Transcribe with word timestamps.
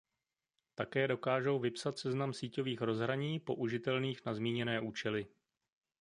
Také 0.75 1.07
dokážou 1.07 1.59
vypsat 1.59 1.97
seznam 1.97 2.33
síťových 2.33 2.81
rozhraní 2.81 3.39
použitelných 3.39 4.25
na 4.25 4.33
zmíněné 4.33 4.79
účely. 4.81 5.27